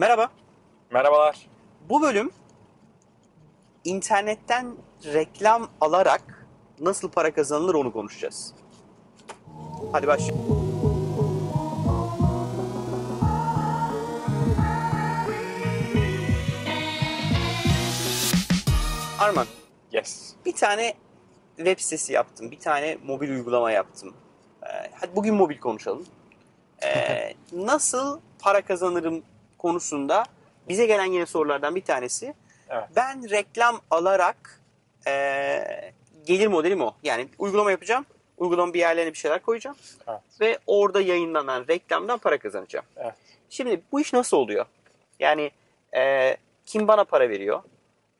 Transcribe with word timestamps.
Merhaba. 0.00 0.30
Merhabalar. 0.90 1.46
Bu 1.88 2.02
bölüm 2.02 2.30
internetten 3.84 4.76
reklam 5.04 5.68
alarak 5.80 6.46
nasıl 6.78 7.10
para 7.10 7.34
kazanılır 7.34 7.74
onu 7.74 7.92
konuşacağız. 7.92 8.54
Hadi 9.92 10.06
başlayalım. 10.06 10.70
Arman, 19.20 19.46
Yes. 19.92 20.32
bir 20.46 20.52
tane 20.52 20.94
web 21.56 21.78
sitesi 21.78 22.12
yaptım. 22.12 22.50
Bir 22.50 22.58
tane 22.60 22.98
mobil 23.04 23.30
uygulama 23.30 23.70
yaptım. 23.72 24.14
Ee, 24.62 24.66
hadi 25.00 25.16
bugün 25.16 25.34
mobil 25.34 25.58
konuşalım. 25.58 26.06
Ee, 26.84 27.34
nasıl 27.52 28.20
para 28.38 28.62
kazanırım 28.64 29.22
konusunda 29.60 30.24
bize 30.68 30.86
gelen 30.86 31.04
yine 31.04 31.26
sorulardan 31.26 31.74
bir 31.74 31.84
tanesi. 31.84 32.34
Evet. 32.68 32.84
Ben 32.96 33.30
reklam 33.30 33.80
alarak 33.90 34.60
ee, 35.06 35.92
gelir 36.26 36.46
modelim 36.46 36.80
o. 36.80 36.94
Yani 37.02 37.28
uygulama 37.38 37.70
yapacağım. 37.70 38.06
Uygulamanın 38.38 38.74
bir 38.74 38.78
yerlerine 38.78 39.12
bir 39.12 39.18
şeyler 39.18 39.42
koyacağım. 39.42 39.76
Evet. 40.08 40.20
Ve 40.40 40.58
orada 40.66 41.00
yayınlanan 41.00 41.64
reklamdan 41.68 42.18
para 42.18 42.38
kazanacağım. 42.38 42.84
Evet. 42.96 43.14
Şimdi 43.50 43.80
bu 43.92 44.00
iş 44.00 44.12
nasıl 44.12 44.36
oluyor? 44.36 44.66
Yani 45.18 45.50
ee, 45.96 46.36
kim 46.66 46.88
bana 46.88 47.04
para 47.04 47.28
veriyor? 47.28 47.62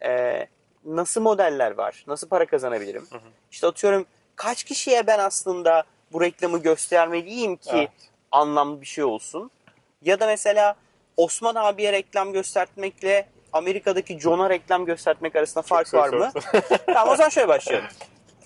Ee, 0.05 0.47
nasıl 0.85 1.21
modeller 1.21 1.71
var? 1.71 2.05
Nasıl 2.07 2.29
para 2.29 2.47
kazanabilirim? 2.47 3.07
Hı 3.11 3.17
hı. 3.17 3.29
İşte 3.51 3.67
atıyorum 3.67 4.07
kaç 4.37 4.65
kişiye 4.65 5.07
ben 5.07 5.19
aslında 5.19 5.85
bu 6.13 6.21
reklamı 6.21 6.59
göstermeliyim 6.59 7.57
ki 7.57 7.71
Evet. 7.73 7.91
anlamlı 8.33 8.81
bir 8.81 8.87
şey 8.87 9.05
olsun? 9.05 9.51
Ya 10.03 10.21
da 10.21 10.27
mesela 10.27 10.75
Osman 11.17 11.55
abiye 11.55 11.93
reklam 11.93 12.33
göstermekle 12.33 13.29
Amerika'daki 13.53 14.21
John'a 14.21 14.51
reklam 14.51 14.85
göstermek 14.85 15.37
arasında 15.37 15.63
fark 15.63 15.87
Çok 15.87 16.01
var 16.01 16.09
mı? 16.09 16.31
tamam 16.87 17.09
o 17.09 17.17
zaman 17.17 17.29
şöyle 17.29 17.49
başlayalım. 17.49 17.89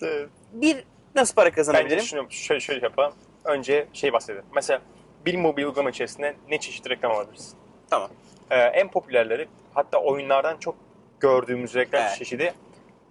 Bir 0.53 0.85
nasıl 1.15 1.35
para 1.35 1.47
Bence 1.47 1.57
kazanabilirim? 1.57 2.03
şunu 2.05 2.31
şöyle, 2.31 2.61
şöyle 2.61 2.85
yapalım. 2.85 3.15
Önce 3.45 3.87
şey 3.93 4.13
bahsedelim. 4.13 4.45
Mesela 4.55 4.81
bir 5.27 5.35
mobil 5.35 5.65
uygulama 5.65 5.91
içerisinde 5.91 6.37
ne 6.51 6.61
çeşit 6.61 6.91
reklam 6.91 7.13
alabiliriz? 7.13 7.55
Tamam. 7.91 8.11
Ee, 8.51 8.57
en 8.59 8.91
popülerleri 8.91 9.49
hatta 9.75 9.99
oyunlardan 9.99 10.57
çok 10.57 10.77
gördüğümüz 11.21 11.75
reklam 11.75 12.03
Evet. 12.03 12.19
çeşidi 12.19 12.55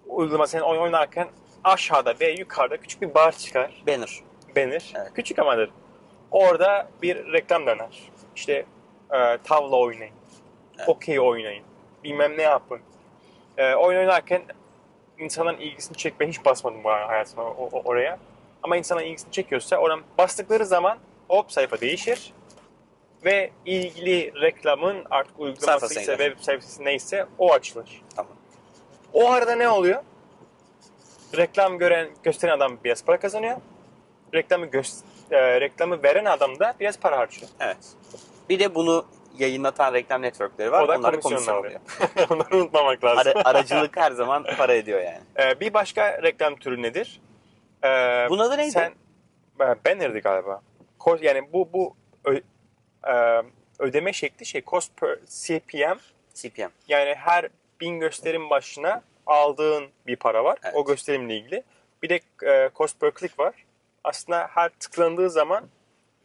uygulama 0.07 0.47
senin 0.47 0.63
oyun 0.63 0.81
oynarken 0.81 1.27
aşağıda 1.63 2.13
ve 2.19 2.31
yukarıda 2.31 2.77
küçük 2.77 3.01
bir 3.01 3.13
bar 3.13 3.31
çıkar. 3.37 3.83
Banner. 3.87 4.19
Banner. 4.55 4.93
Evet. 4.95 5.11
Küçük 5.15 5.39
amadır. 5.39 5.69
Orada 6.31 6.89
bir 7.01 7.33
reklam 7.33 7.65
döner. 7.67 8.11
İşte 8.35 8.65
e, 9.13 9.37
tavla 9.43 9.75
oynayın. 9.75 10.13
Evet. 10.77 10.89
Okey 10.89 11.19
oynayın. 11.19 11.63
Bilmem 12.03 12.37
ne 12.37 12.41
yapın. 12.41 12.79
E, 13.57 13.75
oyun 13.75 13.99
oynarken 13.99 14.41
insanların 15.19 15.57
ilgisini 15.57 15.97
çekmeye 15.97 16.29
hiç 16.29 16.45
basmadım 16.45 16.83
bu 16.83 16.89
hayatımda 16.89 17.41
oraya. 17.83 18.19
Ama 18.63 18.77
insanların 18.77 19.07
ilgisini 19.07 19.31
çekiyorsa 19.31 19.77
oradan 19.77 20.01
bastıkları 20.17 20.65
zaman 20.65 20.97
hop 21.27 21.51
sayfa 21.51 21.81
değişir. 21.81 22.33
Ve 23.25 23.51
ilgili 23.65 24.41
reklamın 24.41 25.05
artık 25.09 25.39
uygulaması 25.39 25.99
ise 25.99 26.17
web 26.17 26.39
sayfası 26.39 26.85
neyse 26.85 27.25
o 27.37 27.53
açılır. 27.53 28.01
Tamam. 28.15 28.33
O 29.13 29.31
arada 29.31 29.55
ne 29.55 29.69
oluyor? 29.69 30.03
Reklam 31.37 31.77
gören, 31.77 32.09
gösteren 32.23 32.53
adam 32.53 32.77
biraz 32.83 33.05
para 33.05 33.19
kazanıyor. 33.19 33.57
Reklamı 34.33 34.65
göz, 34.65 34.99
e, 35.31 35.61
reklamı 35.61 36.03
veren 36.03 36.25
adam 36.25 36.59
da 36.59 36.73
biraz 36.79 36.99
para 36.99 37.17
harcıyor. 37.17 37.51
Evet. 37.59 37.77
Bir 38.49 38.59
de 38.59 38.75
bunu 38.75 39.05
yayınlatan 39.37 39.93
reklam 39.93 40.21
networkleri 40.21 40.71
var. 40.71 40.83
o 40.83 40.87
da 40.87 40.97
Onlara 40.97 41.19
komisyon 41.19 41.55
alıyor. 41.57 41.79
Onları 42.29 42.57
unutmamak 42.57 43.03
lazım. 43.03 43.33
Ara- 43.35 43.45
aracılık 43.45 43.97
her 43.97 44.11
zaman 44.11 44.45
para 44.57 44.73
ediyor 44.73 45.01
yani. 45.01 45.19
Ee, 45.39 45.59
bir 45.59 45.73
başka 45.73 46.21
reklam 46.23 46.55
türü 46.55 46.81
nedir? 46.81 47.21
Ee, 47.83 47.87
Bunun 48.29 48.43
adı 48.43 48.57
neydi? 48.57 48.71
Sen, 48.71 48.93
e, 49.59 49.65
Banner'di 49.85 50.19
galiba. 50.19 50.61
Yani 51.21 51.53
bu 51.53 51.69
bu 51.73 51.95
ö- 52.25 52.41
e, 53.13 53.41
ödeme 53.79 54.13
şekli 54.13 54.45
şey 54.45 54.61
cost 54.65 54.97
per 54.97 55.19
CPM. 55.25 55.97
CPM. 56.33 56.69
Yani 56.87 57.13
her 57.15 57.49
bin 57.81 57.99
gösterim 57.99 58.49
başına 58.49 59.01
aldığın 59.25 59.87
bir 60.07 60.15
para 60.15 60.43
var. 60.43 60.57
Evet. 60.63 60.75
O 60.75 60.85
gösterimle 60.85 61.37
ilgili. 61.37 61.63
Bir 62.03 62.09
de 62.09 62.19
e, 62.45 62.69
cost 62.75 62.99
per 62.99 63.11
click 63.19 63.39
var. 63.39 63.53
Aslında 64.03 64.47
her 64.53 64.69
tıklandığı 64.69 65.29
zaman 65.29 65.63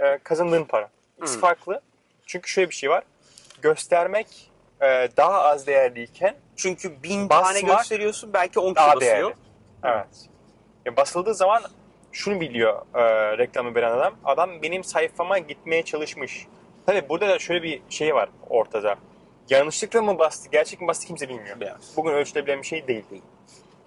e, 0.01 0.19
kazandığın 0.19 0.65
para. 0.65 0.89
İkisi 1.19 1.35
Hmm. 1.35 1.41
farklı. 1.41 1.81
Çünkü 2.29 2.51
şöyle 2.51 2.71
bir 2.71 2.75
şey 2.75 2.91
var. 2.91 3.05
Göstermek 3.63 4.51
e, 4.81 4.87
daha 5.17 5.43
az 5.43 5.67
değerliyken 5.67 6.37
Çünkü 6.57 7.03
bin 7.03 7.29
tane 7.29 7.61
gösteriyorsun 7.61 8.33
belki 8.33 8.61
10 8.61 8.75
kişi 8.75 8.77
daha 8.77 8.97
basıyor. 8.97 9.13
değerli. 9.13 9.35
Evet. 9.85 10.29
Ya 10.87 10.97
basıldığı 10.97 11.35
zaman 11.35 11.63
şunu 12.13 12.41
biliyor 12.41 12.83
e, 12.95 13.39
reklamı 13.39 13.75
veren 13.75 13.91
adam. 13.91 14.15
Adam 14.25 14.63
benim 14.63 14.85
sayfama 14.85 15.39
gitmeye 15.39 15.83
çalışmış. 15.83 16.47
Tabi 16.87 17.09
burada 17.09 17.29
da 17.29 17.39
şöyle 17.39 17.63
bir 17.63 17.83
şey 17.89 18.15
var 18.15 18.29
ortada. 18.49 18.97
Yanlışlıkla 19.51 20.03
mı 20.03 20.19
bastı, 20.19 20.51
gerçek 20.51 20.81
mi 20.81 20.89
bastı 20.89 21.07
kimse 21.07 21.29
bilmiyor. 21.29 21.61
Bilemez. 21.61 21.93
Bugün 21.97 22.13
ölçülebilen 22.13 22.63
bir 22.63 22.67
şey 22.67 22.87
değil. 22.89 23.05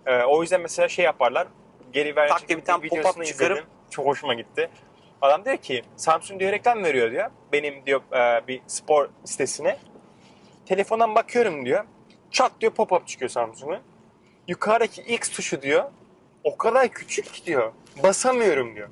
E, 0.05 0.23
o 0.23 0.41
yüzden 0.41 0.61
mesela 0.61 0.87
şey 0.87 1.05
yaparlar. 1.05 1.47
Geri 1.93 2.15
ver 2.15 2.29
Tak 2.29 2.47
diye 2.47 2.57
bir 2.57 2.65
tane 2.65 2.85
pop-up 2.85 3.25
çıkarıp- 3.25 3.51
izledim. 3.51 3.65
Çok 3.89 4.05
hoşuma 4.05 4.33
gitti. 4.33 4.69
Adam 5.21 5.45
diyor 5.45 5.57
ki 5.57 5.83
Samsung 5.97 6.39
diyor 6.39 6.51
reklam 6.51 6.83
veriyor 6.83 7.11
diyor. 7.11 7.29
Benim 7.53 7.85
diyor 7.85 8.01
e, 8.13 8.47
bir 8.47 8.61
spor 8.67 9.09
sitesine. 9.25 9.77
Telefondan 10.65 11.15
bakıyorum 11.15 11.65
diyor. 11.65 11.85
Çat 12.31 12.51
diyor 12.61 12.71
pop-up 12.71 13.07
çıkıyor 13.07 13.29
Samsung'un. 13.29 13.79
Yukarıdaki 14.47 15.01
X 15.01 15.29
tuşu 15.29 15.61
diyor. 15.61 15.83
O 16.43 16.57
kadar 16.57 16.87
küçük 16.87 17.33
ki 17.33 17.45
diyor. 17.45 17.71
Basamıyorum 18.03 18.75
diyor. 18.75 18.89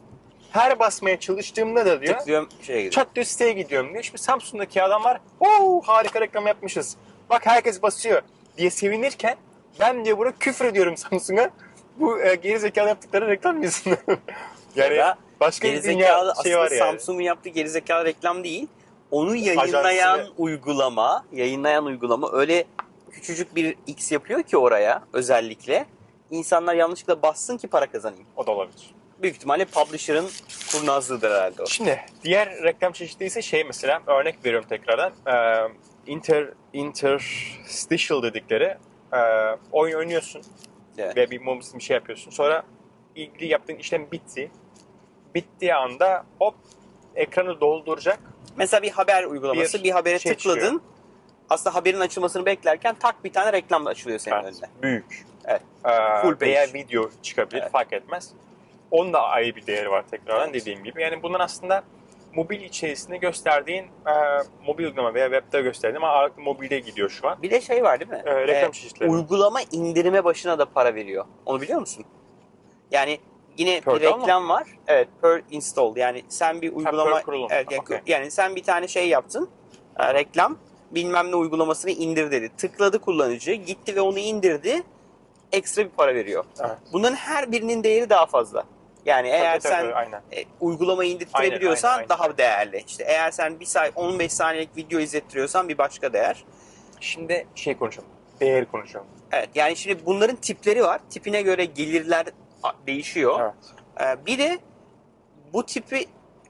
Her 0.52 0.80
basmaya 0.80 1.20
çalıştığımda 1.20 1.86
da 1.86 2.02
diyor. 2.02 2.18
Tıklıyorum 2.18 2.50
şeye 2.62 2.78
gidiyor. 2.78 2.92
Çat 2.92 3.16
diyor 3.16 3.26
siteye 3.26 3.52
gidiyorum 3.52 3.94
diyor. 3.94 4.04
Şimdi 4.04 4.18
Samsung'daki 4.22 4.84
adam 4.84 5.04
var. 5.04 5.22
Oo 5.40 5.82
harika 5.86 6.22
reklam 6.22 6.48
yapmışız. 6.48 6.98
Bak 7.30 7.46
herkes 7.46 7.82
basıyor 7.82 8.22
diye 8.58 8.70
sevinirken 8.70 9.36
ben 9.80 10.06
diyor 10.06 10.18
burada 10.18 10.34
küfür 10.40 10.66
ediyorum 10.66 10.98
Samsung'a. 10.98 11.50
Bu 12.00 12.22
e, 12.22 12.36
geri 12.36 12.60
zekalı 12.60 12.88
yaptıkları 12.88 13.28
reklam 13.28 13.64
yüzünden. 13.64 13.98
yani 14.76 14.96
Ya 14.96 15.18
başka 15.40 15.68
bir 15.68 15.72
Gerizekalı 15.72 15.98
dünya 16.00 16.18
aslında 16.20 16.44
şey 16.44 16.58
var 16.58 16.72
yani. 16.72 16.80
Samsung'un 16.80 17.24
yaptığı 17.24 17.50
gerizekalı 17.50 18.06
reklam 18.06 18.44
değil. 18.44 18.68
Onu 19.12 19.36
yayınlayan 19.36 20.20
Ajansını- 20.20 20.32
uygulama, 20.38 21.26
yayınlayan 21.32 21.86
uygulama 21.86 22.32
öyle 22.32 22.66
küçücük 23.12 23.56
bir 23.56 23.76
X 23.88 24.12
yapıyor 24.12 24.44
ki 24.44 24.58
oraya 24.58 25.04
özellikle. 25.14 25.86
İnsanlar 26.32 26.74
yanlışlıkla 26.74 27.22
bassın 27.22 27.58
ki 27.58 27.68
para 27.68 27.86
kazanayım. 27.92 28.26
O 28.36 28.48
da 28.48 28.52
olabilir. 28.52 28.92
Büyük 29.22 29.36
ihtimalle 29.36 29.66
publisher'ın 29.66 30.30
kurnazlığıdır 30.72 31.32
herhalde 31.32 31.64
o. 31.64 31.66
Şimdi 31.66 32.02
diğer 32.24 32.64
reklam 32.64 32.92
çeşidi 32.92 33.24
ise 33.24 33.42
şey 33.42 33.64
mesela 33.64 34.02
örnek 34.08 34.46
veriyorum 34.46 34.70
tekrardan. 34.70 35.12
Ee, 35.28 35.68
inter 36.12 36.48
interstitial 36.74 38.24
dedikleri 38.24 38.78
e, 39.14 39.20
oyun 39.72 39.98
oynuyorsun 39.98 40.42
Evet. 40.98 41.18
ve 41.18 41.32
bir 41.32 41.42
mobil 41.42 41.66
bir 41.76 41.84
şey 41.84 41.96
yapıyorsun. 41.96 42.32
Sonra 42.32 42.64
ilgili 43.16 43.52
yaptığın 43.52 43.76
işlem 43.76 44.12
bitti. 44.12 44.52
Bittiği 45.36 45.76
anda 45.76 46.26
hop 46.40 46.56
ekranı 47.16 47.60
dolduracak. 47.62 48.20
Mesela 48.58 48.82
bir 48.84 48.92
haber 48.92 49.24
uygulaması, 49.24 49.78
bir, 49.80 49.84
Bir 49.84 49.92
habere 49.92 50.20
şey 50.20 50.34
tıkladın. 50.36 50.60
çıkıyor. 50.62 50.82
Aslında 51.50 51.76
haberin 51.76 52.00
açılmasını 52.00 52.46
beklerken 52.46 52.96
tak 53.00 53.24
bir 53.24 53.34
tane 53.34 53.54
reklam 53.54 53.86
da 53.86 53.90
açılıyor 53.90 54.20
senin 54.20 54.36
Evet, 54.36 54.46
önüne. 54.46 54.70
büyük. 54.82 55.26
Evet. 55.46 55.62
Ee, 55.86 56.22
Full 56.22 56.36
page. 56.36 56.46
veya 56.52 56.68
video 56.74 57.10
çıkabilir 57.22 57.62
Evet. 57.62 57.72
fark 57.72 57.94
etmez. 57.94 58.34
Onun 58.92 59.14
da 59.14 59.22
ayrı 59.22 59.56
bir 59.56 59.68
değeri 59.68 59.92
var 59.92 60.04
tekrardan 60.12 60.50
Evet. 60.50 60.62
dediğim 60.62 60.84
gibi. 60.84 61.02
Yani 61.02 61.24
bunlar 61.24 61.40
aslında 61.40 61.84
mobil 62.34 62.62
içerisinde 62.62 63.18
gösterdiğin 63.18 63.84
e, 63.84 64.14
mobil 64.68 64.84
uygulama 64.84 65.14
veya 65.14 65.30
webde 65.32 65.62
gösterdiğin 65.62 66.02
ama 66.04 66.08
ağırlıklı 66.14 66.42
mobilde 66.42 66.80
gidiyor 66.80 67.10
şu 67.10 67.28
an. 67.28 67.42
Bir 67.42 67.52
de 67.52 67.62
şey 67.62 67.84
var 67.84 68.00
değil 68.00 68.12
mi? 68.12 68.22
Ee, 68.26 68.48
reklam 68.48 68.70
Ee, 68.70 68.74
çeşitleri. 68.74 69.10
Uygulama 69.10 69.60
indirime 69.72 70.24
başına 70.24 70.60
da 70.60 70.66
para 70.66 70.96
veriyor. 70.96 71.26
Onu 71.46 71.62
biliyor 71.62 71.80
musun? 71.80 72.06
Yani 72.92 73.20
yine 73.60 73.82
Per 73.82 73.96
bir 73.96 74.02
reklam 74.02 74.50
var. 74.50 74.68
Evet, 74.88 75.08
per 75.22 75.42
install. 75.52 75.98
Yani 75.98 76.24
sen 76.30 76.62
bir 76.62 76.74
uygulama 76.74 77.14
per 77.14 77.24
kurulum. 77.24 77.48
evet, 77.52 77.72
yani, 77.72 77.82
Okey. 77.82 78.00
yani 78.08 78.32
sen 78.32 78.56
bir 78.56 78.64
tane 78.64 78.88
şey 78.88 79.10
yaptın. 79.10 79.50
e, 80.00 80.14
reklam 80.14 80.58
bilmem 80.92 81.32
ne 81.32 81.36
uygulamasını 81.36 81.92
indir 81.92 82.32
dedi. 82.32 82.50
Tıkladı 82.58 83.00
kullanıcı, 83.00 83.54
gitti 83.54 83.96
ve 83.96 84.02
onu 84.02 84.20
indirdi. 84.20 84.84
Ekstra 85.52 85.86
bir 85.86 85.90
para 85.90 86.16
veriyor. 86.16 86.46
Evet. 86.60 86.78
Bunların 86.94 87.16
her 87.16 87.52
birinin 87.52 87.84
değeri 87.84 88.10
daha 88.10 88.26
fazla. 88.26 88.64
Yani 89.06 89.28
eğer 89.28 89.60
Tabii, 89.60 89.74
tabii, 89.74 89.88
sen 89.88 89.92
aynen. 89.92 90.22
e, 90.32 90.46
uygulamayı 90.60 91.12
indirttirebiliyorsan 91.12 91.90
Aynen, 91.90 91.98
aynen, 91.98 92.10
daha 92.10 92.38
değerli. 92.38 92.84
İşte 92.88 93.04
eğer 93.08 93.32
sen 93.32 93.60
bir 93.60 93.66
say 93.66 93.92
15 93.96 94.34
saniyelik 94.34 94.78
video 94.78 95.00
izlettiriyorsan 95.00 95.70
bir 95.70 95.78
başka 95.78 96.14
değer. 96.14 96.44
Şimdi 97.00 97.48
şey 97.56 97.78
konuşalım. 97.78 98.10
Değer 98.40 98.72
konuşalım. 98.72 99.08
Evet 99.32 99.50
yani 99.56 99.76
şimdi 99.76 100.06
bunların 100.06 100.36
tipleri 100.36 100.84
var. 100.84 101.02
Tipine 101.10 101.42
göre 101.42 101.66
gelirler 101.66 102.26
değişiyor. 102.88 103.40
Evet. 103.42 103.54
Ee, 104.02 104.26
bir 104.26 104.38
de 104.38 104.60
bu 105.54 105.66
tipi 105.66 106.06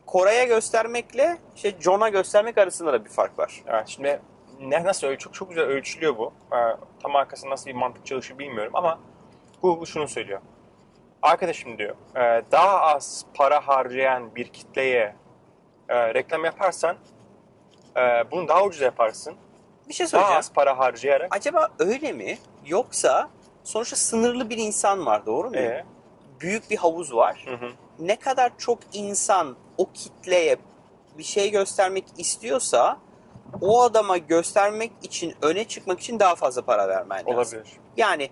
Koray'a 0.06 0.44
göstermekle 0.44 1.38
işte 1.56 1.76
John'a 1.80 2.10
göstermek 2.10 2.58
arasında 2.58 2.94
da 2.94 3.06
bir 3.06 3.10
fark 3.10 3.40
var. 3.40 3.64
Evet, 3.68 3.88
şimdi 3.88 4.22
ne 4.60 4.84
nasıl 4.84 5.08
ölç 5.08 5.20
çok 5.20 5.34
çok 5.34 5.50
güzel 5.50 5.64
ölçülüyor 5.64 6.18
bu. 6.18 6.34
Ee, 6.52 6.58
tam 7.04 7.16
arkasında 7.16 7.52
nasıl 7.52 7.66
bir 7.66 7.76
mantık 7.76 8.06
çalışıyor 8.06 8.40
bilmiyorum 8.40 8.72
ama 8.76 9.00
Google 9.62 9.86
şunu 9.86 10.08
söylüyor. 10.08 10.42
Arkadaşım 11.22 11.78
diyor, 11.78 11.96
e, 12.16 12.42
daha 12.52 12.82
az 12.82 13.26
para 13.34 13.68
harcayan 13.68 14.36
bir 14.36 14.48
kitleye 14.48 15.16
e, 15.90 16.14
reklam 16.14 16.46
yaparsan 16.46 16.96
e, 17.98 18.32
bunu 18.32 18.48
daha 18.48 18.64
ucuz 18.64 18.82
yaparsın. 18.82 19.36
Bir 19.90 19.94
şey 19.94 20.04
Daha 20.06 20.10
söyleyeceğim. 20.10 20.40
az 20.40 20.54
para 20.54 20.78
harcayarak. 20.78 21.36
Acaba 21.36 21.68
öyle 21.80 22.12
mi? 22.12 22.38
Yoksa 22.66 23.30
sonuçta 23.64 23.96
sınırlı 23.96 24.50
bir 24.50 24.58
insan 24.58 25.06
var 25.06 25.26
doğru 25.26 25.50
mu? 25.50 25.56
E, 25.58 25.86
Büyük 26.40 26.70
bir 26.70 26.78
havuz 26.78 27.14
var. 27.16 27.46
hı 27.48 27.66
hı. 27.66 27.70
Ne 28.00 28.16
kadar 28.16 28.52
çok 28.58 28.80
insan 28.94 29.56
o 29.78 29.92
kitleye 29.94 30.58
bir 31.18 31.24
şey 31.24 31.52
göstermek 31.52 32.06
istiyorsa 32.18 32.98
o 33.62 33.82
adama 33.82 34.18
göstermek 34.18 34.92
için, 35.04 35.34
öne 35.42 35.64
çıkmak 35.64 36.00
için 36.00 36.20
daha 36.20 36.36
fazla 36.36 36.62
para 36.62 36.88
vermen 36.88 37.18
lazım. 37.18 37.36
Olabilir. 37.36 37.74
Yani 37.98 38.30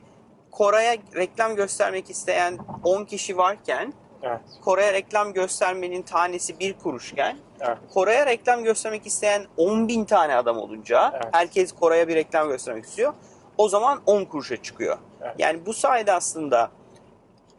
Kore'ye 0.52 0.98
reklam 1.16 1.56
göstermek 1.56 2.10
isteyen 2.10 2.58
10 2.84 3.06
kişi 3.06 3.38
varken 3.38 3.94
Evet. 4.24 4.40
Kore'ye 4.64 4.94
reklam 4.94 5.34
göstermenin 5.34 6.02
tanesi 6.02 6.60
bir 6.60 6.74
kuruşken 6.74 7.38
Evet. 7.60 7.78
Kore'ye 7.94 8.26
reklam 8.26 8.64
göstermek 8.64 9.08
isteyen 9.08 9.46
10 9.58 9.88
bin 9.88 10.06
tane 10.06 10.36
adam 10.36 10.58
olunca 10.58 11.12
Evet. 11.14 11.26
herkes 11.32 11.72
Kore'ye 11.72 12.08
bir 12.08 12.16
reklam 12.16 12.48
göstermek 12.48 12.86
istiyor. 12.86 13.14
O 13.58 13.70
zaman 13.70 14.02
10 14.06 14.26
kuruşa 14.26 14.62
çıkıyor. 14.64 14.98
Evet. 15.22 15.36
Yani 15.40 15.66
bu 15.66 15.74
sayede 15.74 16.14
aslında 16.14 16.72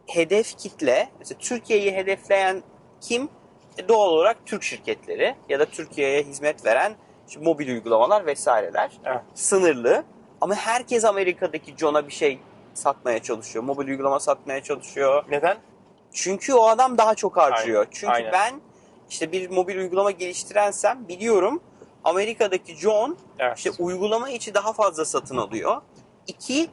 hedef 0.09 0.57
kitle, 0.57 1.09
mesela 1.19 1.39
Türkiye'yi 1.39 1.91
hedefleyen 1.91 2.63
kim? 3.01 3.29
E, 3.77 3.87
doğal 3.87 4.09
olarak 4.09 4.37
Türk 4.45 4.63
şirketleri 4.63 5.35
ya 5.49 5.59
da 5.59 5.65
Türkiye'ye 5.65 6.23
hizmet 6.23 6.65
veren 6.65 6.95
işte 7.27 7.39
mobil 7.41 7.69
uygulamalar 7.69 8.25
vesaireler. 8.25 8.91
Evet. 9.05 9.21
Sınırlı 9.33 10.03
ama 10.41 10.55
herkes 10.55 11.05
Amerika'daki 11.05 11.77
John'a 11.77 12.07
bir 12.07 12.13
şey 12.13 12.39
satmaya 12.73 13.23
çalışıyor. 13.23 13.63
Mobil 13.63 13.87
uygulama 13.87 14.19
satmaya 14.19 14.63
çalışıyor. 14.63 15.23
Neden? 15.29 15.57
Çünkü 16.13 16.53
o 16.53 16.67
adam 16.67 16.97
daha 16.97 17.15
çok 17.15 17.37
harcıyor. 17.37 17.79
Aynen, 17.79 17.91
Çünkü 17.91 18.13
aynen. 18.13 18.31
ben 18.31 18.61
işte 19.09 19.31
bir 19.31 19.49
mobil 19.49 19.77
uygulama 19.77 20.11
geliştirensem 20.11 21.07
biliyorum 21.07 21.61
Amerika'daki 22.03 22.75
John 22.75 23.17
Evet. 23.39 23.57
işte 23.57 23.71
uygulama 23.79 24.29
içi 24.29 24.53
daha 24.53 24.73
fazla 24.73 25.05
satın 25.05 25.37
alıyor. 25.37 25.81
İki, 26.27 26.69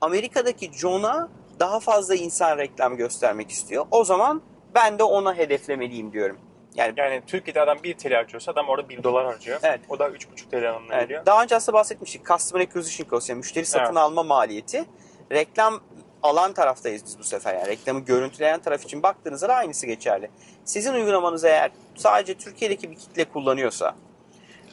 Amerika'daki 0.00 0.72
John'a 0.72 1.28
daha 1.60 1.80
fazla 1.80 2.14
insan 2.14 2.58
reklam 2.58 2.96
göstermek 2.96 3.50
istiyor. 3.50 3.86
O 3.90 4.04
zaman 4.04 4.42
ben 4.74 4.98
de 4.98 5.02
ona 5.02 5.34
hedeflemeliyim 5.34 6.12
diyorum. 6.12 6.38
Yani 6.74 6.94
Yani 6.96 7.22
Türkiye'de 7.26 7.60
adam 7.60 7.78
1 7.82 7.94
TL 7.94 8.12
harcıyorsa 8.12 8.52
adam 8.52 8.68
orada 8.68 8.88
1 8.88 9.02
dolar 9.02 9.26
harcıyor. 9.26 9.60
Evet. 9.62 9.80
O 9.88 9.98
da 9.98 10.08
3,5 10.08 10.50
TL 10.50 10.68
anlamına 10.68 10.94
Evet, 10.94 11.02
geliyor. 11.02 11.26
daha 11.26 11.42
önce 11.42 11.56
aslında 11.56 11.78
bahsetmiştik. 11.78 12.26
Customer 12.26 12.64
Acquisition 12.64 13.08
Cost 13.10 13.28
yani 13.28 13.38
müşteri 13.38 13.66
satın 13.66 13.84
Evet. 13.84 13.96
alma 13.96 14.22
maliyeti. 14.22 14.84
Reklam 15.32 15.80
alan 16.22 16.52
taraftayız 16.52 17.04
biz 17.04 17.18
bu 17.18 17.22
sefer. 17.24 17.54
Yani 17.54 17.66
reklamı 17.66 18.00
görüntüleyen 18.00 18.60
taraf 18.60 18.84
için 18.84 19.02
baktığınızda 19.02 19.48
da 19.48 19.54
aynısı 19.54 19.86
geçerli. 19.86 20.30
Sizin 20.64 20.94
uygulamanız 20.94 21.44
eğer 21.44 21.70
sadece 21.96 22.34
Türkiye'deki 22.34 22.90
bir 22.90 22.96
kitle 22.96 23.24
kullanıyorsa 23.24 23.94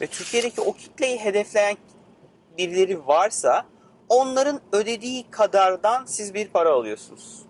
ve 0.00 0.06
Türkiye'deki 0.06 0.60
o 0.60 0.72
kitleyi 0.72 1.18
hedefleyen 1.18 1.76
birileri 2.58 3.06
varsa 3.06 3.64
onların 4.08 4.60
ödediği 4.72 5.30
kadardan 5.30 6.04
siz 6.04 6.34
bir 6.34 6.48
para 6.48 6.70
alıyorsunuz. 6.70 7.42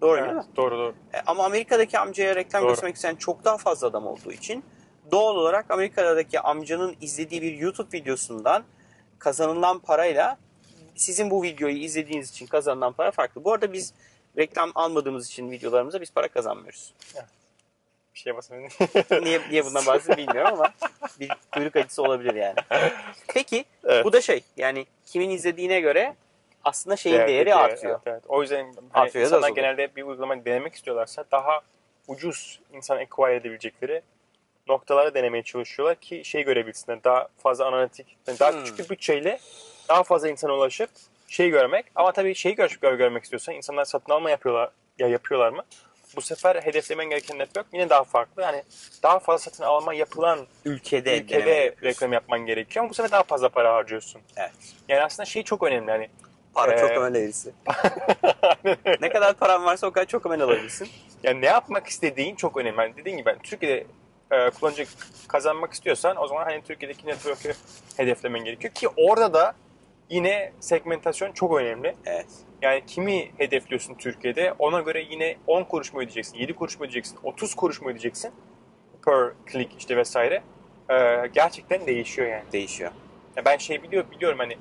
Doğru 0.00 0.16
değil 0.16 0.26
mi? 0.28 0.32
Evet, 0.34 0.56
doğru 0.56 0.78
doğru. 0.78 0.94
E, 1.12 1.20
Ama 1.26 1.44
Amerika'daki 1.44 1.98
amcaya 1.98 2.36
reklam 2.36 2.62
Doğru. 2.62 2.70
göstermek 2.70 2.96
isteyen 2.96 3.16
çok 3.16 3.44
daha 3.44 3.56
fazla 3.56 3.86
adam 3.86 4.06
olduğu 4.06 4.32
için 4.32 4.64
doğal 5.12 5.36
olarak 5.36 5.70
Amerika'daki 5.70 6.40
amcanın 6.40 6.96
izlediği 7.00 7.42
bir 7.42 7.52
YouTube 7.52 7.98
videosundan 7.98 8.64
kazanılan 9.18 9.78
parayla 9.78 10.38
sizin 10.96 11.30
bu 11.30 11.42
videoyu 11.42 11.76
izlediğiniz 11.76 12.30
için 12.30 12.46
kazanılan 12.46 12.92
para 12.92 13.10
farklı. 13.10 13.44
Bu 13.44 13.52
arada 13.52 13.72
biz 13.72 13.94
reklam 14.38 14.72
almadığımız 14.74 15.26
için 15.26 15.50
videolarımıza 15.50 16.00
biz 16.00 16.10
para 16.10 16.28
kazanmıyoruz. 16.28 16.94
Bir 18.14 18.18
şey 18.18 18.36
basın. 18.36 18.56
Niye, 19.22 19.40
niye 19.50 19.64
bundan 19.64 19.86
bahsediyorum 19.86 20.26
bilmiyorum 20.26 20.52
ama 20.54 20.72
bir 21.20 21.30
kuyruk 21.54 21.76
acısı 21.76 22.02
olabilir 22.02 22.34
yani. 22.34 22.54
Peki 23.34 23.64
Evet. 23.84 24.04
bu 24.04 24.12
da 24.12 24.20
şey 24.20 24.40
yani 24.56 24.86
kimin 25.06 25.30
izlediğine 25.30 25.80
göre 25.80 26.14
aslında 26.64 26.96
şeyin 26.96 27.18
değeri 27.26 27.54
artıyor. 27.54 27.92
Evet, 27.92 28.02
evet. 28.06 28.22
O 28.28 28.42
yüzden 28.42 28.64
hani 28.64 29.04
Artıyor 29.04 29.24
insanlar 29.24 29.48
genelde 29.48 29.96
bir 29.96 30.02
uygulama 30.02 30.44
denemek 30.44 30.74
istiyorlarsa 30.74 31.24
daha 31.32 31.60
ucuz 32.08 32.60
insan 32.72 32.96
acquire 32.96 33.34
edebilecekleri 33.36 34.02
noktalara 34.68 35.14
denemeye 35.14 35.42
çalışıyorlar 35.42 35.96
ki 35.96 36.22
şey 36.24 36.42
görebilsinler. 36.42 37.04
Daha 37.04 37.28
fazla 37.38 37.66
analitik, 37.66 38.16
yani 38.26 38.38
daha 38.38 38.52
Hmm. 38.52 38.64
küçük 38.64 38.78
bir 38.78 38.88
bütçeyle 38.88 39.38
daha 39.88 40.02
fazla 40.02 40.28
insana 40.28 40.52
ulaşıp 40.54 40.90
şey 41.28 41.50
görmek. 41.50 41.86
Ama 41.94 42.12
tabii 42.12 42.34
şeyi 42.34 42.54
gör- 42.54 42.78
görmek 42.80 43.22
istiyorsan 43.24 43.54
insanlar 43.54 43.84
satın 43.84 44.12
alma 44.12 44.30
yapıyorlar 44.30 44.70
ya 44.98 45.08
yapıyorlar 45.08 45.50
mı? 45.50 45.62
Bu 46.16 46.20
sefer 46.20 46.56
hedeflemen 46.62 47.10
gereken 47.10 47.38
network 47.38 47.66
yine 47.72 47.90
daha 47.90 48.04
farklı. 48.04 48.42
Yani 48.42 48.62
daha 49.02 49.18
fazla 49.18 49.38
satın 49.38 49.64
alma 49.64 49.94
yapılan 49.94 50.46
Ülkede, 50.64 51.18
ülkede 51.18 51.74
reklam 51.82 52.12
yapman 52.12 52.46
gerekiyor 52.46 52.82
ama 52.82 52.90
bu 52.90 52.94
sefer 52.94 53.10
daha 53.10 53.22
fazla 53.22 53.48
para 53.48 53.74
harcıyorsun. 53.74 54.20
Evet. 54.36 54.52
Yani 54.88 55.02
aslında 55.02 55.24
şey 55.26 55.42
çok 55.42 55.62
önemli. 55.62 55.90
Yani 55.90 56.08
Para 56.54 56.78
çok 56.78 56.90
Ee, 56.90 56.98
önemli 56.98 57.18
eğrisi. 57.18 57.52
ne 59.00 59.08
kadar 59.08 59.34
paran 59.34 59.64
varsa 59.64 59.86
o 59.86 59.90
kadar 59.90 60.06
çok 60.06 60.24
hemen 60.24 60.40
alabilirsin. 60.40 60.88
Yani 61.22 61.40
ne 61.40 61.46
yapmak 61.46 61.86
istediğin 61.86 62.34
çok 62.36 62.56
önemli. 62.56 62.80
Yani 62.80 62.96
dediğin 62.96 63.16
gibi 63.16 63.26
ben 63.26 63.38
Türkiye'de 63.38 63.86
e, 64.30 64.50
kullanıcı 64.50 64.86
kazanmak 65.28 65.72
istiyorsan 65.72 66.16
o 66.16 66.26
zaman 66.26 66.44
hani 66.44 66.62
Türkiye'deki 66.62 67.06
network'ü 67.06 67.54
hedeflemen 67.96 68.44
gerekiyor 68.44 68.74
ki 68.74 68.88
orada 68.96 69.34
da 69.34 69.54
yine 70.10 70.52
segmentasyon 70.60 71.32
çok 71.32 71.56
önemli. 71.58 71.96
Evet. 72.06 72.26
Yani 72.62 72.82
kimi 72.86 73.30
hedefliyorsun 73.38 73.94
Türkiye'de 73.94 74.54
ona 74.58 74.80
göre 74.80 75.06
yine 75.10 75.36
10 75.46 75.64
kuruş 75.64 75.92
mu 75.92 76.00
ödeyeceksin, 76.00 76.38
7 76.38 76.52
kuruş 76.54 76.78
mu 76.78 76.84
ödeyeceksin, 76.84 77.18
30 77.22 77.54
kuruş 77.54 77.80
mu 77.80 77.88
ödeyeceksin 77.88 78.32
per 79.04 79.32
click 79.52 79.72
işte 79.78 79.96
vesaire. 79.96 80.42
E, 80.90 81.26
gerçekten 81.34 81.86
değişiyor 81.86 82.28
yani. 82.28 82.44
Değişiyor. 82.52 82.90
Ya 83.36 83.44
ben 83.44 83.56
şey 83.56 83.82
biliyor, 83.82 84.10
biliyorum 84.10 84.38
hani 84.38 84.56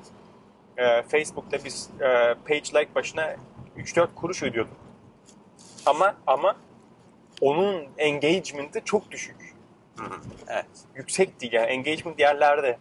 e, 0.77 1.01
Facebook'ta 1.01 1.57
biz 1.65 1.89
e, 1.99 2.35
page 2.47 2.79
like 2.79 2.95
başına 2.95 3.35
3-4 3.77 4.07
kuruş 4.15 4.43
ödüyorduk. 4.43 4.77
Ama 5.85 6.15
ama 6.27 6.55
onun 7.41 7.87
engagement'ı 7.97 8.81
çok 8.85 9.11
düşük. 9.11 9.35
Evet. 10.47 10.65
Yüksek 10.95 11.41
değil 11.41 11.53
yani 11.53 11.67
engagement 11.67 12.19
yerlerde. 12.19 12.77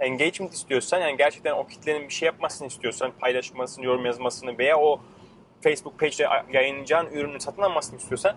Engagement 0.00 0.54
istiyorsan 0.54 0.98
yani 0.98 1.16
gerçekten 1.16 1.52
o 1.52 1.66
kitlenin 1.66 2.08
bir 2.08 2.12
şey 2.12 2.26
yapmasını 2.26 2.68
istiyorsan 2.68 3.12
paylaşmasını, 3.20 3.84
yorum 3.84 4.06
yazmasını 4.06 4.58
veya 4.58 4.78
o 4.78 5.00
Facebook 5.62 5.98
page'de 5.98 6.28
yayınlayacağın 6.52 7.06
ürünü 7.06 7.40
satın 7.40 7.62
almasını 7.62 7.98
istiyorsan 7.98 8.36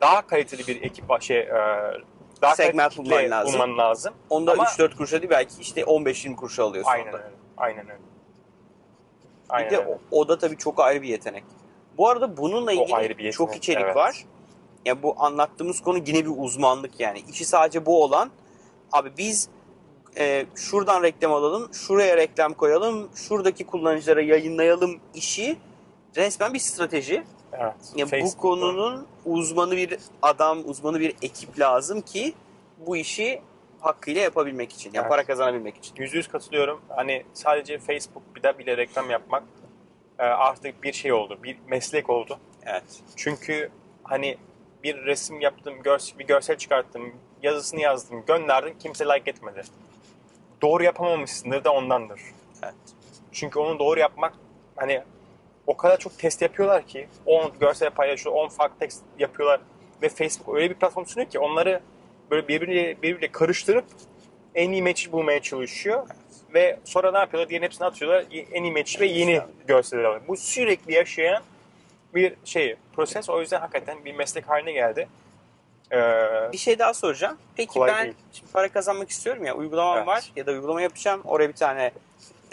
daha 0.00 0.26
kaliteli 0.26 0.66
bir 0.66 0.82
ekip 0.82 1.22
şey 1.22 1.38
e, 1.38 1.48
daha 2.42 2.56
Segment 2.56 2.98
bulman 2.98 3.30
lazım. 3.30 3.52
bulman 3.52 3.78
lazım. 3.78 4.14
Onda 4.30 4.52
Ama- 4.52 4.64
3-4 4.64 4.96
kuruşa 4.96 5.22
değil 5.22 5.30
belki 5.30 5.60
işte 5.60 5.80
15-20 5.80 6.36
kuruşa 6.36 6.64
alıyorsun. 6.64 6.92
Aynen 6.92 7.06
onda. 7.06 7.18
öyle. 7.18 7.34
Aynen 7.56 7.90
öyle. 7.90 8.00
Bir 8.00 9.54
Aynen 9.54 9.70
de 9.70 9.78
öyle. 9.78 9.88
o, 10.10 10.18
o 10.20 10.28
da 10.28 10.38
tabii 10.38 10.56
çok 10.56 10.80
ayrı 10.80 11.02
bir 11.02 11.08
yetenek. 11.08 11.44
Bu 11.98 12.08
arada 12.08 12.36
bununla 12.36 12.72
ilgili 12.72 13.18
bir 13.18 13.32
çok 13.32 13.56
içerik 13.56 13.84
evet. 13.84 13.96
var. 13.96 14.24
Ya 14.84 15.02
bu 15.02 15.14
anlattığımız 15.18 15.80
konu 15.80 15.98
yine 16.06 16.24
bir 16.24 16.32
uzmanlık 16.36 17.00
yani. 17.00 17.22
İşi 17.30 17.44
sadece 17.44 17.86
bu 17.86 18.02
olan 18.02 18.30
abi 18.92 19.12
biz 19.18 19.48
e, 20.18 20.46
şuradan 20.54 21.02
reklam 21.02 21.32
alalım, 21.32 21.74
şuraya 21.74 22.16
reklam 22.16 22.54
koyalım, 22.54 23.08
şuradaki 23.14 23.66
kullanıcılara 23.66 24.22
yayınlayalım 24.22 25.00
işi 25.14 25.56
resmen 26.16 26.54
bir 26.54 26.58
strateji. 26.58 27.24
Evet. 27.52 27.74
Ya 27.96 28.06
bu 28.22 28.36
konunun 28.36 29.06
uzmanı 29.24 29.76
bir 29.76 29.98
adam, 30.22 30.58
uzmanı 30.64 31.00
bir 31.00 31.14
ekip 31.22 31.60
lazım 31.60 32.00
ki 32.00 32.34
bu 32.86 32.96
işi 32.96 33.42
hakkıyla 33.80 34.20
yapabilmek 34.20 34.72
için, 34.72 34.90
ya 34.94 35.00
Evet. 35.00 35.10
para 35.10 35.24
kazanabilmek 35.24 35.76
için. 35.76 35.94
Yüzde 35.96 36.16
yüz 36.16 36.28
katılıyorum. 36.28 36.80
Hani 36.88 37.24
sadece 37.32 37.78
Facebook 37.78 38.36
bir 38.36 38.42
de 38.42 38.58
bile 38.58 38.76
reklam 38.76 39.10
yapmak 39.10 39.42
e, 40.18 40.22
artık 40.22 40.82
bir 40.82 40.92
şey 40.92 41.12
oldu. 41.12 41.38
Bir 41.42 41.58
meslek 41.68 42.10
oldu. 42.10 42.38
Evet. 42.66 42.84
Çünkü 43.16 43.70
hani 44.04 44.36
bir 44.84 44.96
resim 44.96 45.40
yaptım, 45.40 45.74
bir 46.18 46.26
görsel 46.26 46.58
çıkarttım, 46.58 47.14
yazısını 47.42 47.80
yazdım, 47.80 48.24
gönderdim. 48.26 48.74
Kimse 48.78 49.04
like 49.04 49.30
etmedi. 49.30 49.62
Doğru 50.64 50.84
yapamamışsındır 50.84 51.64
da 51.64 51.72
ondandır. 51.72 52.20
Evet. 52.62 52.74
Çünkü 53.32 53.58
onu 53.58 53.78
doğru 53.78 54.00
yapmak 54.00 54.34
hani 54.76 55.02
o 55.66 55.76
kadar 55.76 55.98
çok 55.98 56.18
test 56.18 56.42
yapıyorlar 56.42 56.86
ki 56.86 57.08
10 57.26 57.52
görsel 57.60 57.90
paylaşıyor, 57.90 58.34
10 58.36 58.48
farklı 58.48 58.78
tekst 58.78 59.02
yapıyorlar 59.18 59.60
ve 60.02 60.08
Facebook 60.08 60.56
öyle 60.56 60.70
bir 60.70 60.74
platform 60.74 61.04
sunuyor 61.04 61.30
ki 61.30 61.38
onları 61.38 61.80
böyle 62.30 62.48
birbiriyle, 62.48 63.02
birbiriyle 63.02 63.32
karıştırıp 63.32 63.84
en 64.54 64.70
iyi 64.70 64.82
match'i 64.82 65.12
bulmaya 65.12 65.42
çalışıyor 65.42 66.06
ve 66.54 66.78
sonra 66.84 67.12
ne 67.12 67.18
yapıyorlar? 67.18 67.48
Diğerinin 67.48 67.66
hepsini 67.66 67.86
atıyorlar. 67.86 68.24
En 68.52 68.64
iyi 68.64 68.72
match'i 68.72 69.00
ve 69.00 69.06
yeni 69.06 69.40
görseller 69.66 70.04
alıyor. 70.04 70.22
Bu 70.28 70.36
sürekli 70.36 70.94
yaşayan 70.94 71.42
bir 72.14 72.34
şey, 72.44 72.76
proses. 72.96 73.30
O 73.30 73.40
yüzden 73.40 73.60
hakikaten 73.60 74.04
bir 74.04 74.14
meslek 74.14 74.48
haline 74.48 74.72
geldi. 74.72 75.08
Ee, 75.92 76.52
Bir 76.52 76.58
şey 76.58 76.78
daha 76.78 76.94
soracağım. 76.94 77.38
Peki 77.56 77.80
ben 77.80 78.04
değil. 78.04 78.14
şimdi 78.32 78.52
para 78.52 78.68
kazanmak 78.68 79.10
istiyorum 79.10 79.44
ya 79.44 79.54
uygulamam 79.54 79.96
Evet. 79.96 80.06
var 80.06 80.32
ya 80.36 80.46
da 80.46 80.50
uygulama 80.52 80.82
yapacağım. 80.82 81.20
Oraya 81.24 81.48
bir 81.48 81.54
tane 81.54 81.92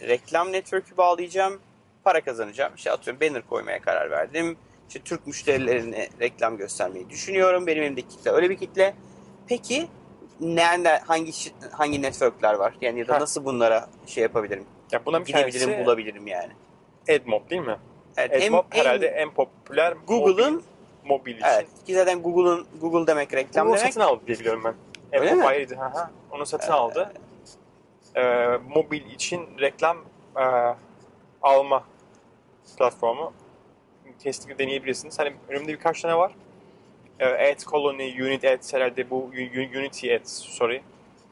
reklam 0.02 0.52
network'ü 0.52 0.98
bağlayacağım. 0.98 1.60
Para 2.04 2.22
kazanacağım. 2.22 2.74
İşte 2.76 2.92
atıyorum 2.92 3.22
banner 3.22 3.42
koymaya 3.50 3.80
karar 3.82 4.12
verdim. 4.12 4.58
İşte 4.88 5.00
Türk 5.00 5.28
müşterilerine 5.28 6.10
reklam 6.20 6.58
göstermeyi 6.58 7.10
düşünüyorum. 7.10 7.68
Benim 7.68 7.84
elimdeki 7.84 8.08
kitle 8.08 8.32
öyle 8.32 8.50
bir 8.50 8.58
kitle. 8.58 8.94
Peki 9.48 9.88
nerede 10.40 10.98
hangi 10.98 11.32
hangi 11.72 12.02
network'ler 12.02 12.54
var? 12.54 12.74
Yani 12.82 13.00
ya 13.00 13.08
da 13.08 13.20
nasıl 13.20 13.46
bunlara 13.46 13.90
şey 14.08 14.24
yapabilirim? 14.24 14.66
ya 14.92 15.06
buna 15.06 15.20
bir 15.20 15.26
Gidebilirim, 15.26 15.66
tanesi 15.68 15.86
bulabilirim 15.86 16.28
yani. 16.28 16.52
AdMob 17.10 17.50
değil 17.50 17.62
mi? 17.62 17.78
Evet, 18.18 18.44
AdMob 18.44 18.64
herhalde 18.70 19.08
en 19.08 19.32
popüler 19.34 19.94
Google'ın 20.08 20.64
mobil, 21.06 21.36
için. 21.36 21.46
evet 21.46 21.68
ki 21.86 21.94
zaten 21.94 22.22
Google'ın 22.22 22.68
Google 22.82 23.08
demek 23.08 23.34
reklam 23.34 23.68
Google 23.68 23.80
demek. 23.80 23.94
satın 23.94 24.08
aldı 24.08 24.22
diye 24.28 24.40
biliyorum 24.40 24.62
ben. 24.66 24.76
Öyle 25.20 25.34
mi? 25.34 25.46
ayrıydı. 25.46 25.76
Hı 25.76 25.86
hı. 25.86 26.10
Onu 26.32 26.46
satın 26.46 26.72
Ee, 26.72 26.76
aldı. 26.76 27.14
Ee, 28.16 28.48
mobil 28.76 29.12
için 29.12 29.48
reklam 29.60 29.98
e, 30.38 30.44
alma 31.42 31.84
platformu. 32.78 33.34
Testini 34.20 34.58
deneyebilirsiniz. 34.58 35.20
Hani 35.20 35.34
önümde 35.50 35.68
birkaç 35.74 36.02
tane 36.02 36.18
var. 36.18 36.32
Ee, 37.20 37.26
Ad 37.52 37.60
Colony, 37.60 38.22
Unit 38.22 38.46
Ads 38.46 38.74
herhalde 38.74 39.10
bu 39.10 39.24
Unity 39.78 40.16
Ads, 40.16 40.32
sorry. 40.32 40.82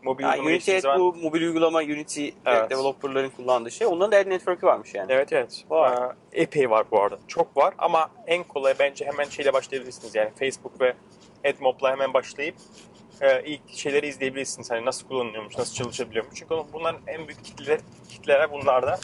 Mobil 0.03 0.23
Ha, 0.23 0.29
uygulama 0.31 0.49
Unity 0.49 0.77
zaman- 0.79 0.99
bu 0.99 1.13
mobil 1.15 1.41
uygulama 1.41 1.79
Unity 1.79 2.29
Evet. 2.45 2.69
developerların 2.69 3.29
kullandığı 3.29 3.71
şey. 3.71 3.87
Onların 3.87 4.11
da 4.11 4.17
ad 4.17 4.29
network'ü 4.29 4.67
varmış 4.67 4.93
yani. 4.95 5.11
Evet 5.11 5.33
evet. 5.33 5.65
Var. 5.69 6.15
Ee, 6.33 6.41
epey 6.41 6.69
var 6.69 6.85
bu 6.91 7.01
arada. 7.01 7.19
Çok 7.27 7.57
var 7.57 7.73
ama 7.77 8.09
en 8.27 8.43
kolay 8.43 8.73
bence 8.79 9.05
hemen 9.05 9.23
şeyle 9.23 9.53
başlayabilirsiniz. 9.53 10.15
Yani 10.15 10.29
Facebook 10.39 10.81
ve 10.81 10.93
AdMob'la 11.45 11.91
hemen 11.91 12.13
başlayıp 12.13 12.55
e, 13.21 13.43
ilk 13.43 13.61
şeyleri 13.69 14.07
izleyebilirsiniz. 14.07 14.71
Hani 14.71 14.85
nasıl 14.85 15.07
kullanılıyormuş, 15.07 15.57
nasıl 15.57 15.73
çalışabiliyormuş. 15.73 16.35
Çünkü 16.39 16.55
bunların 16.73 17.01
en 17.07 17.27
büyük 17.27 17.45
kitleler, 17.45 17.79
kitleler 18.09 18.51
bunlarda. 18.51 18.99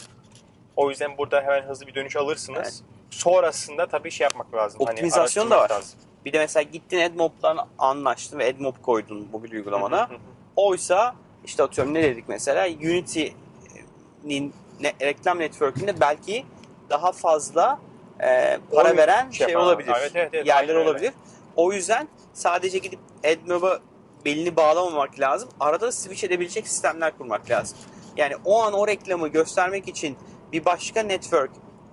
O 0.76 0.90
yüzden 0.90 1.18
burada 1.18 1.40
hemen 1.42 1.62
hızlı 1.62 1.86
bir 1.86 1.94
dönüş 1.94 2.16
alırsınız. 2.16 2.58
Evet. 2.62 2.82
Sonrasında 3.10 3.86
tabii 3.86 4.10
şey 4.10 4.24
yapmak 4.24 4.54
lazım. 4.54 4.80
Hani 4.84 4.90
Optimizasyon 4.92 5.50
da 5.50 5.54
araştırmak 5.56 5.70
var. 5.70 5.76
lazım. 5.82 5.98
Bir 6.24 6.32
de 6.32 6.38
mesela 6.38 6.62
gittin 6.62 7.00
AdMob'dan 7.00 7.68
anlaştın 7.78 8.38
ve 8.38 8.46
AdMob 8.48 8.74
koydun 8.82 9.28
mobil 9.32 9.52
uygulamana. 9.52 10.08
Hı 10.08 10.12
hı 10.12 10.16
hı. 10.16 10.20
Oysa 10.56 11.14
işte 11.44 11.62
atıyorum 11.62 11.94
ne 11.94 12.02
dedik 12.02 12.24
mesela 12.28 12.66
Unity'nin 12.66 14.54
ne- 14.80 14.94
reklam 15.02 15.38
network'ünde 15.38 16.00
belki 16.00 16.46
daha 16.90 17.12
fazla 17.12 17.80
e, 18.20 18.58
para 18.74 18.88
Oyun 18.88 18.96
veren 18.96 19.30
şey 19.30 19.46
şey 19.46 19.56
olabilir. 19.56 19.92
evet, 20.00 20.12
evet, 20.14 20.30
evet, 20.32 20.46
yerler 20.46 20.74
aynen 20.74 20.86
olabilir. 20.86 21.12
O 21.56 21.72
yüzden 21.72 22.08
sadece 22.32 22.78
gidip 22.78 22.98
AdMob'a 23.24 23.80
belini 24.24 24.56
bağlamamak 24.56 25.20
lazım. 25.20 25.48
Arada 25.60 25.92
switch 25.92 26.24
edebilecek 26.24 26.68
sistemler 26.68 27.18
kurmak 27.18 27.50
lazım. 27.50 27.78
Yani 28.16 28.34
o 28.44 28.62
an 28.62 28.72
o 28.72 28.86
reklamı 28.86 29.28
göstermek 29.28 29.88
için 29.88 30.16
bir 30.52 30.64
başka 30.64 31.02
network 31.02 31.50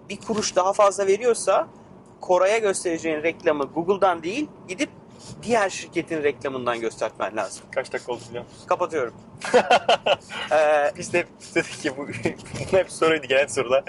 bir 0.09 0.17
kuruş 0.21 0.55
daha 0.55 0.73
fazla 0.73 1.07
veriyorsa 1.07 1.67
Koray'a 2.21 2.57
göstereceğin 2.57 3.23
reklamı 3.23 3.63
Google'dan 3.63 4.23
değil 4.23 4.47
gidip 4.67 4.89
diğer 5.43 5.69
şirketin 5.69 6.23
reklamından 6.23 6.79
göstermen 6.81 7.37
lazım. 7.37 7.65
Kaç 7.71 7.93
dakika 7.93 8.11
oldu 8.11 8.21
biliyor 8.29 8.43
musun? 8.43 8.67
Kapatıyorum. 8.67 9.13
ee, 10.51 10.91
Biz 10.97 11.13
de 11.13 11.19
hep 11.19 11.27
dedik 11.55 11.81
ki 11.81 11.91
bu 11.97 12.07
hep 12.77 12.91
soruydu 12.91 13.27
gelen 13.27 13.47
sorular. 13.47 13.83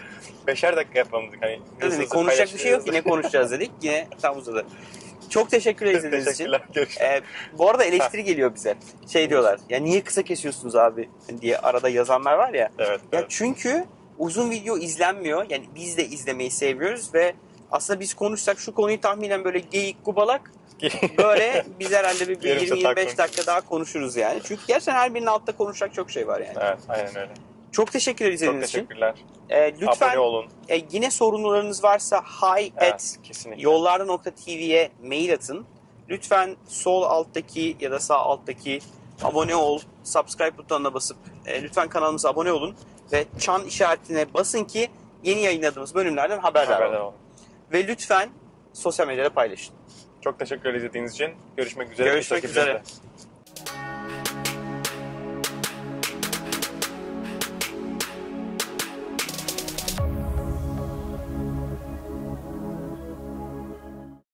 Beşer 0.47 0.77
dakika 0.77 1.05
dedik. 1.05 1.43
Hani 1.43 1.61
hızlı 1.79 2.09
konuşacak 2.09 2.55
bir 2.55 2.59
şey 2.59 2.73
yok. 2.73 2.87
Yine 2.87 3.03
konuşacağız 3.03 3.51
dedik. 3.51 3.71
Yine 3.83 4.09
tam 4.23 4.39
uzadı. 4.39 4.67
Çok 5.31 5.51
teşekkür 5.51 5.87
ederiz 5.87 5.99
izlediğiniz 5.99 6.27
için. 6.27 6.45
Teşekkürler. 6.45 6.63
Görüşürüz. 6.75 7.03
Ee, 7.03 7.21
bu 7.59 7.71
arada 7.71 7.85
eleştiri 7.85 8.25
geliyor 8.25 8.55
bize. 8.55 8.75
Şey 9.13 9.31
diyorlar. 9.31 9.61
Ya 9.69 9.81
niye 9.81 10.05
kısa 10.05 10.23
kesiyorsunuz 10.23 10.77
abi 10.77 11.09
diye 11.41 11.59
arada 11.59 11.89
yazanlar 11.89 12.35
var 12.35 12.55
ya. 12.55 12.71
Evet. 12.79 13.01
Ya 13.13 13.19
evet. 13.19 13.27
çünkü 13.29 13.85
uzun 14.19 14.51
video 14.51 14.79
izlenmiyor. 14.79 15.47
Yani 15.51 15.65
biz 15.75 15.97
de 15.97 16.07
izlemeyi 16.07 16.51
seviyoruz 16.51 17.15
ve 17.15 17.35
aslında 17.75 18.01
biz 18.01 18.15
konuşsak 18.15 18.59
şu 18.59 18.75
konuyu 18.75 19.01
tahminen 19.01 19.45
böyle 19.45 19.59
geyik 19.59 20.05
kubalak 20.05 20.51
böyle 21.19 21.67
biz 21.81 21.93
herhalde 21.93 22.29
bir, 22.29 22.41
bir 22.43 22.49
Yarım 22.49 22.67
saat 22.67 22.83
daha 22.85 22.93
20-25 22.93 23.19
dakika 23.19 23.47
daha 23.47 23.61
konuşuruz 23.61 24.17
yani. 24.17 24.41
Çünkü 24.45 24.63
gerçekten 24.67 24.95
her 24.95 25.15
birinin 25.15 25.27
altta 25.27 25.57
konuşacak 25.57 25.95
çok 25.95 26.11
şey 26.11 26.29
var 26.29 26.41
yani. 26.41 26.59
evet 26.61 26.79
aynen 26.89 27.17
öyle. 27.17 27.31
Çok 27.73 27.93
teşekkür 27.93 28.25
ederiz 28.25 28.41
Çok 28.41 28.45
izlediğiniz 28.49 28.69
için. 28.69 28.79
teşekkürler. 28.79 29.15
Ee, 29.51 29.73
lütfen 29.81 30.09
Abone 30.09 30.19
olun. 30.19 30.47
e, 30.69 30.81
yine 30.93 31.11
sorunlarınız 31.11 31.85
varsa 31.85 32.23
hi 32.23 32.73
Evet, 32.77 32.93
at 32.93 33.19
yollarda.tv'ye 33.57 34.91
mail 35.03 35.33
atın. 35.35 35.67
Lütfen 36.09 36.57
sol 36.69 37.03
alttaki 37.03 37.77
ya 37.81 37.91
da 37.91 38.01
sağ 38.01 38.17
alttaki 38.19 38.79
abone 39.23 39.57
ol, 39.57 39.81
subscribe 40.05 40.59
butonuna 40.59 40.95
basıp 40.95 41.17
e, 41.47 41.63
lütfen 41.63 41.89
kanalımıza 41.89 42.29
abone 42.31 42.53
olun 42.53 42.75
ve 43.13 43.25
çan 43.39 43.65
işaretine 43.65 44.35
basın 44.35 44.65
ki 44.65 44.89
yeni 45.23 45.41
yayınladığımız 45.43 45.95
bölümlerden 45.95 46.39
haberdar, 46.39 46.75
Haberdar 46.75 46.97
olun. 47.01 47.07
olun. 47.07 47.15
Ve 47.75 47.87
lütfen 47.89 48.31
sosyal 48.73 49.07
medyada 49.07 49.31
paylaşın. 49.31 49.75
Çok 50.21 50.39
teşekkür 50.39 50.69
ederiz 50.69 50.83
izlediğiniz 50.83 51.13
için. 51.13 51.31
Görüşmek 51.57 51.93
üzere. 51.93 52.09
Görüşmek 52.09 52.45
üzere. 52.45 52.83